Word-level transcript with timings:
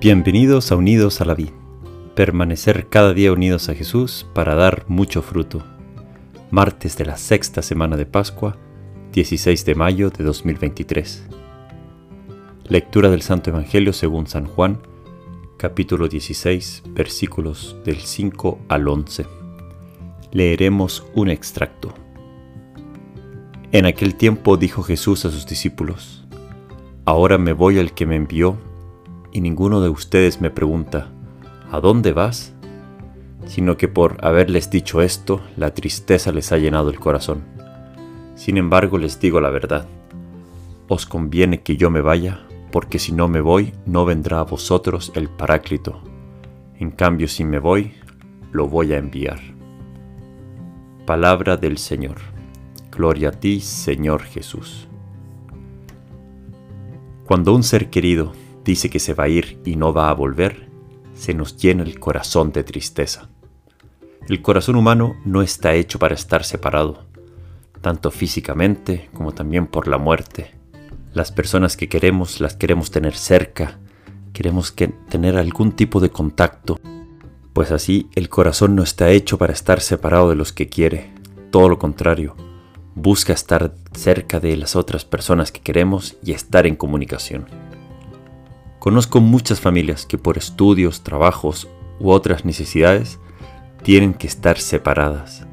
Bienvenidos 0.00 0.70
a 0.70 0.76
Unidos 0.76 1.20
a 1.20 1.24
la 1.24 1.34
Vida. 1.34 1.50
Permanecer 2.14 2.88
cada 2.88 3.12
día 3.14 3.32
unidos 3.32 3.68
a 3.68 3.74
Jesús 3.74 4.28
para 4.32 4.54
dar 4.54 4.84
mucho 4.86 5.22
fruto. 5.22 5.64
Martes 6.52 6.96
de 6.96 7.04
la 7.04 7.16
sexta 7.16 7.62
semana 7.62 7.96
de 7.96 8.06
Pascua, 8.06 8.56
16 9.12 9.64
de 9.64 9.74
mayo 9.74 10.10
de 10.10 10.22
2023. 10.22 11.26
Lectura 12.68 13.10
del 13.10 13.22
Santo 13.22 13.50
Evangelio 13.50 13.92
según 13.92 14.28
San 14.28 14.46
Juan, 14.46 14.78
capítulo 15.56 16.06
16, 16.06 16.84
versículos 16.90 17.74
del 17.84 17.96
5 17.96 18.66
al 18.68 18.86
11. 18.86 19.26
Leeremos 20.30 21.04
un 21.16 21.28
extracto. 21.28 21.92
En 23.72 23.84
aquel 23.84 24.14
tiempo 24.14 24.56
dijo 24.56 24.84
Jesús 24.84 25.24
a 25.24 25.32
sus 25.32 25.44
discípulos, 25.44 26.24
Ahora 27.04 27.36
me 27.36 27.52
voy 27.52 27.80
al 27.80 27.94
que 27.94 28.06
me 28.06 28.14
envió, 28.14 28.67
y 29.38 29.40
ninguno 29.40 29.80
de 29.80 29.88
ustedes 29.88 30.40
me 30.40 30.50
pregunta, 30.50 31.12
¿a 31.70 31.78
dónde 31.78 32.12
vas? 32.12 32.52
Sino 33.46 33.76
que 33.76 33.86
por 33.86 34.16
haberles 34.20 34.68
dicho 34.68 35.00
esto, 35.00 35.40
la 35.56 35.72
tristeza 35.74 36.32
les 36.32 36.50
ha 36.50 36.58
llenado 36.58 36.90
el 36.90 36.98
corazón. 36.98 37.44
Sin 38.34 38.56
embargo, 38.56 38.98
les 38.98 39.20
digo 39.20 39.40
la 39.40 39.50
verdad. 39.50 39.86
Os 40.88 41.06
conviene 41.06 41.60
que 41.60 41.76
yo 41.76 41.88
me 41.88 42.00
vaya, 42.00 42.40
porque 42.72 42.98
si 42.98 43.12
no 43.12 43.28
me 43.28 43.40
voy, 43.40 43.72
no 43.86 44.04
vendrá 44.04 44.40
a 44.40 44.42
vosotros 44.44 45.12
el 45.14 45.28
Paráclito. 45.28 46.02
En 46.80 46.90
cambio, 46.90 47.28
si 47.28 47.44
me 47.44 47.60
voy, 47.60 47.92
lo 48.50 48.66
voy 48.66 48.92
a 48.92 48.98
enviar. 48.98 49.38
Palabra 51.06 51.56
del 51.56 51.78
Señor. 51.78 52.16
Gloria 52.90 53.28
a 53.28 53.32
ti, 53.32 53.60
Señor 53.60 54.22
Jesús. 54.22 54.88
Cuando 57.24 57.54
un 57.54 57.62
ser 57.62 57.88
querido 57.88 58.32
dice 58.68 58.90
que 58.90 58.98
se 58.98 59.14
va 59.14 59.24
a 59.24 59.28
ir 59.28 59.58
y 59.64 59.76
no 59.76 59.94
va 59.94 60.10
a 60.10 60.12
volver, 60.12 60.68
se 61.14 61.32
nos 61.32 61.56
llena 61.56 61.84
el 61.84 61.98
corazón 61.98 62.52
de 62.52 62.64
tristeza. 62.64 63.30
El 64.28 64.42
corazón 64.42 64.76
humano 64.76 65.16
no 65.24 65.40
está 65.40 65.72
hecho 65.72 65.98
para 65.98 66.14
estar 66.14 66.44
separado, 66.44 67.06
tanto 67.80 68.10
físicamente 68.10 69.08
como 69.14 69.32
también 69.32 69.68
por 69.68 69.88
la 69.88 69.96
muerte. 69.96 70.54
Las 71.14 71.32
personas 71.32 71.78
que 71.78 71.88
queremos 71.88 72.42
las 72.42 72.56
queremos 72.56 72.90
tener 72.90 73.16
cerca, 73.16 73.78
queremos 74.34 74.70
que 74.70 74.88
tener 74.88 75.38
algún 75.38 75.72
tipo 75.72 75.98
de 75.98 76.10
contacto, 76.10 76.78
pues 77.54 77.72
así 77.72 78.10
el 78.16 78.28
corazón 78.28 78.76
no 78.76 78.82
está 78.82 79.08
hecho 79.08 79.38
para 79.38 79.54
estar 79.54 79.80
separado 79.80 80.28
de 80.28 80.36
los 80.36 80.52
que 80.52 80.68
quiere, 80.68 81.10
todo 81.50 81.70
lo 81.70 81.78
contrario, 81.78 82.36
busca 82.94 83.32
estar 83.32 83.74
cerca 83.92 84.40
de 84.40 84.58
las 84.58 84.76
otras 84.76 85.06
personas 85.06 85.52
que 85.52 85.62
queremos 85.62 86.18
y 86.22 86.32
estar 86.32 86.66
en 86.66 86.76
comunicación. 86.76 87.46
Conozco 88.78 89.20
muchas 89.20 89.60
familias 89.60 90.06
que 90.06 90.18
por 90.18 90.38
estudios, 90.38 91.02
trabajos 91.02 91.68
u 91.98 92.10
otras 92.10 92.44
necesidades 92.44 93.18
tienen 93.82 94.14
que 94.14 94.26
estar 94.26 94.58
separadas. 94.58 95.46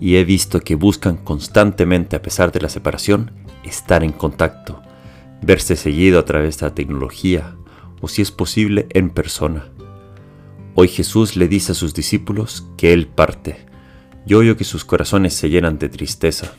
Y 0.00 0.16
he 0.16 0.24
visto 0.24 0.60
que 0.60 0.74
buscan 0.74 1.16
constantemente, 1.16 2.16
a 2.16 2.22
pesar 2.22 2.52
de 2.52 2.60
la 2.60 2.68
separación, 2.68 3.30
estar 3.64 4.02
en 4.02 4.12
contacto, 4.12 4.82
verse 5.42 5.76
seguido 5.76 6.18
a 6.18 6.24
través 6.24 6.58
de 6.58 6.66
la 6.66 6.74
tecnología 6.74 7.56
o 8.00 8.08
si 8.08 8.22
es 8.22 8.30
posible 8.30 8.86
en 8.90 9.10
persona. 9.10 9.68
Hoy 10.74 10.88
Jesús 10.88 11.36
le 11.36 11.48
dice 11.48 11.72
a 11.72 11.74
sus 11.74 11.94
discípulos 11.94 12.66
que 12.76 12.92
Él 12.92 13.06
parte. 13.06 13.64
Yo 14.26 14.38
oyo 14.38 14.56
que 14.56 14.64
sus 14.64 14.84
corazones 14.84 15.34
se 15.34 15.50
llenan 15.50 15.78
de 15.78 15.88
tristeza 15.88 16.52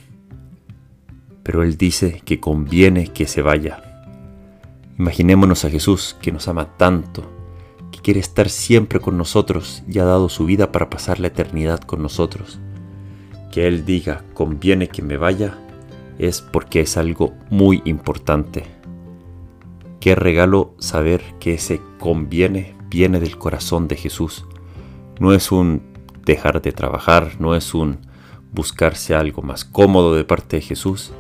pero 1.43 1.61
Él 1.61 1.77
dice 1.77 2.21
que 2.25 2.39
conviene 2.39 3.07
que 3.07 3.27
se 3.27 3.41
vaya. 3.41 3.92
Imaginémonos 4.97 5.65
a 5.65 5.69
Jesús 5.69 6.15
que 6.21 6.31
nos 6.31 6.47
ama 6.47 6.77
tanto, 6.77 7.23
que 7.91 7.99
quiere 7.99 8.19
estar 8.19 8.49
siempre 8.49 8.99
con 8.99 9.17
nosotros 9.17 9.83
y 9.87 9.99
ha 9.99 10.03
dado 10.03 10.29
su 10.29 10.45
vida 10.45 10.71
para 10.71 10.89
pasar 10.89 11.19
la 11.19 11.27
eternidad 11.27 11.79
con 11.79 12.01
nosotros. 12.01 12.59
Que 13.51 13.67
Él 13.67 13.85
diga 13.85 14.23
conviene 14.33 14.87
que 14.87 15.01
me 15.01 15.17
vaya 15.17 15.57
es 16.19 16.41
porque 16.41 16.81
es 16.81 16.97
algo 16.97 17.33
muy 17.49 17.81
importante. 17.85 18.65
Qué 19.99 20.15
regalo 20.15 20.75
saber 20.79 21.23
que 21.39 21.55
ese 21.55 21.81
conviene 21.99 22.75
viene 22.89 23.19
del 23.19 23.37
corazón 23.37 23.87
de 23.87 23.95
Jesús. 23.95 24.45
No 25.19 25.33
es 25.33 25.51
un 25.51 25.81
dejar 26.25 26.61
de 26.61 26.71
trabajar, 26.71 27.37
no 27.39 27.55
es 27.55 27.73
un 27.73 27.99
buscarse 28.51 29.15
algo 29.15 29.41
más 29.41 29.65
cómodo 29.65 30.15
de 30.15 30.23
parte 30.23 30.57
de 30.57 30.61
Jesús, 30.61 31.13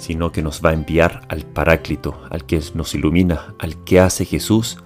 sino 0.00 0.32
que 0.32 0.42
nos 0.42 0.62
va 0.64 0.70
a 0.70 0.72
enviar 0.72 1.22
al 1.28 1.44
Paráclito, 1.44 2.20
al 2.30 2.46
que 2.46 2.60
nos 2.74 2.94
ilumina, 2.94 3.54
al 3.58 3.84
que 3.84 4.00
hace 4.00 4.24
Jesús 4.24 4.78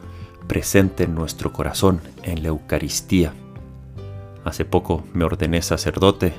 presente 0.48 1.04
en 1.04 1.14
nuestro 1.14 1.52
corazón, 1.52 2.00
en 2.24 2.42
la 2.42 2.48
Eucaristía. 2.48 3.32
Hace 4.44 4.64
poco 4.64 5.04
me 5.14 5.24
ordené 5.24 5.62
sacerdote 5.62 6.34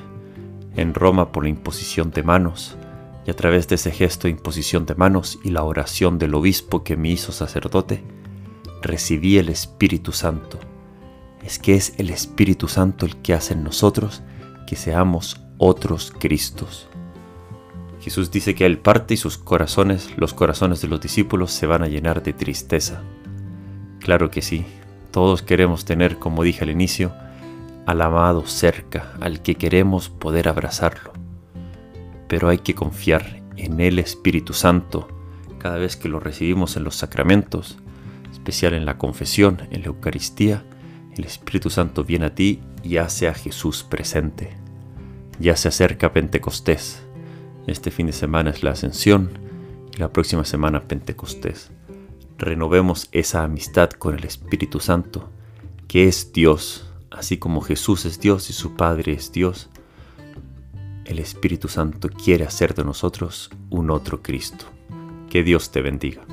en 0.76 0.92
Roma 0.92 1.32
por 1.32 1.44
la 1.44 1.48
imposición 1.48 2.10
de 2.10 2.22
manos, 2.22 2.76
y 3.26 3.30
a 3.30 3.34
través 3.34 3.66
de 3.66 3.76
ese 3.76 3.90
gesto 3.90 4.28
de 4.28 4.32
imposición 4.32 4.84
de 4.84 4.94
manos 4.94 5.38
y 5.42 5.50
la 5.50 5.64
oración 5.64 6.18
del 6.18 6.34
obispo 6.34 6.84
que 6.84 6.98
me 6.98 7.08
hizo 7.08 7.32
sacerdote, 7.32 8.04
recibí 8.82 9.38
el 9.38 9.48
Espíritu 9.48 10.12
Santo. 10.12 10.60
Es 11.42 11.58
que 11.58 11.74
es 11.74 11.94
el 11.96 12.10
Espíritu 12.10 12.68
Santo 12.68 13.06
el 13.06 13.16
que 13.16 13.32
hace 13.32 13.54
en 13.54 13.64
nosotros 13.64 14.22
que 14.66 14.76
seamos 14.76 15.40
otros 15.56 16.12
Cristos. 16.16 16.88
Jesús 18.06 18.30
dice 18.30 18.54
que 18.54 18.64
Él 18.66 18.78
parte 18.78 19.14
y 19.14 19.16
sus 19.16 19.36
corazones, 19.36 20.16
los 20.16 20.32
corazones 20.32 20.80
de 20.80 20.86
los 20.86 21.00
discípulos, 21.00 21.50
se 21.50 21.66
van 21.66 21.82
a 21.82 21.88
llenar 21.88 22.22
de 22.22 22.32
tristeza. 22.32 23.02
Claro 23.98 24.30
que 24.30 24.42
sí, 24.42 24.64
todos 25.10 25.42
queremos 25.42 25.84
tener, 25.84 26.20
como 26.20 26.44
dije 26.44 26.62
al 26.62 26.70
inicio, 26.70 27.12
al 27.84 28.00
amado 28.00 28.46
cerca, 28.46 29.12
al 29.20 29.42
que 29.42 29.56
queremos 29.56 30.08
poder 30.08 30.46
abrazarlo. 30.46 31.14
Pero 32.28 32.48
hay 32.48 32.58
que 32.58 32.76
confiar 32.76 33.42
en 33.56 33.80
el 33.80 33.98
Espíritu 33.98 34.52
Santo 34.52 35.08
cada 35.58 35.78
vez 35.78 35.96
que 35.96 36.08
lo 36.08 36.20
recibimos 36.20 36.76
en 36.76 36.84
los 36.84 36.94
sacramentos, 36.94 37.76
especial 38.30 38.74
en 38.74 38.84
la 38.84 38.98
confesión, 38.98 39.62
en 39.72 39.80
la 39.80 39.88
Eucaristía, 39.88 40.62
el 41.16 41.24
Espíritu 41.24 41.70
Santo 41.70 42.04
viene 42.04 42.26
a 42.26 42.34
ti 42.36 42.60
y 42.84 42.98
hace 42.98 43.26
a 43.26 43.34
Jesús 43.34 43.82
presente. 43.82 44.56
Ya 45.40 45.56
se 45.56 45.66
acerca 45.66 46.12
Pentecostés, 46.12 47.02
este 47.66 47.90
fin 47.90 48.06
de 48.06 48.12
semana 48.12 48.50
es 48.50 48.62
la 48.62 48.70
Ascensión 48.70 49.30
y 49.94 49.98
la 49.98 50.12
próxima 50.12 50.44
semana 50.44 50.84
Pentecostés. 50.84 51.70
Renovemos 52.38 53.08
esa 53.12 53.42
amistad 53.42 53.90
con 53.90 54.14
el 54.14 54.24
Espíritu 54.24 54.78
Santo, 54.78 55.30
que 55.88 56.06
es 56.06 56.32
Dios, 56.32 56.92
así 57.10 57.38
como 57.38 57.60
Jesús 57.60 58.04
es 58.04 58.20
Dios 58.20 58.50
y 58.50 58.52
su 58.52 58.76
Padre 58.76 59.12
es 59.12 59.32
Dios. 59.32 59.68
El 61.04 61.18
Espíritu 61.18 61.68
Santo 61.68 62.08
quiere 62.08 62.44
hacer 62.44 62.74
de 62.74 62.84
nosotros 62.84 63.50
un 63.70 63.90
otro 63.90 64.22
Cristo. 64.22 64.66
Que 65.30 65.42
Dios 65.42 65.70
te 65.70 65.82
bendiga. 65.82 66.24